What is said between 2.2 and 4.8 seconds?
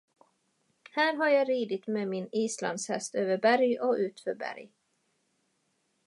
Islandshäst över berg och utför berg.